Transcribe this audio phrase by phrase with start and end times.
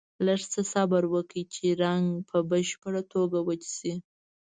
[0.25, 3.93] لږ څه صبر وکړئ چې رنګ په بشپړه توګه وچ شي.